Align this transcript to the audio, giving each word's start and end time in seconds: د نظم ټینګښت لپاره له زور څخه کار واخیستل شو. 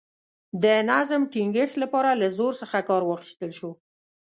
د 0.63 0.65
نظم 0.89 1.21
ټینګښت 1.33 1.75
لپاره 1.83 2.09
له 2.21 2.27
زور 2.37 2.53
څخه 2.61 2.77
کار 2.89 3.01
واخیستل 3.05 3.51
شو. 3.59 3.71